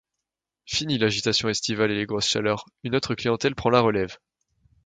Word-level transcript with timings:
Finies 0.65 0.97
l’agitation 0.97 1.47
estivale 1.47 1.91
et 1.91 1.95
les 1.95 2.07
grosses 2.07 2.27
chaleurs, 2.27 2.65
une 2.83 2.95
autre 2.95 3.13
clientèle 3.13 3.53
prend 3.53 3.69
la 3.69 3.81
relève. 3.81 4.17